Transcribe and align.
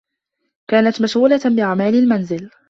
كانت 0.67 1.01
مشغولة 1.01 1.39
بأعمال 1.45 1.95
المنزل. 1.95 2.51